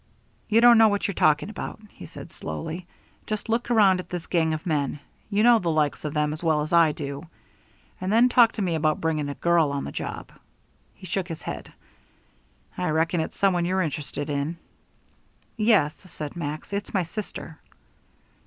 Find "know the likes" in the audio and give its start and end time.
5.43-6.03